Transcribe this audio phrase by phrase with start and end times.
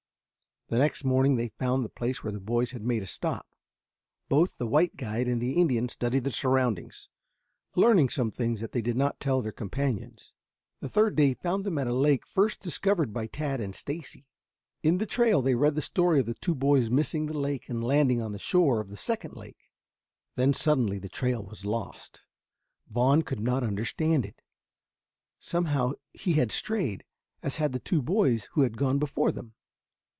[0.67, 3.45] The next morning they found the place where the boys had made a stop.
[4.29, 7.09] Both the white guide and the Indian studied the surroundings,
[7.75, 10.31] learning some things that they did not tell their companions.
[10.79, 14.29] The third day found them at the lake first discovered by Tad and Stacy.
[14.81, 17.83] In the trail they read the story of the two boys missing the lake and
[17.83, 19.69] landing on the shore of the second lake.
[20.37, 22.21] Then suddenly the trail was lost.
[22.89, 24.41] Vaughn could not understand it.
[25.37, 27.03] Somehow he had strayed,
[27.43, 29.53] as had the two boys who had gone before them.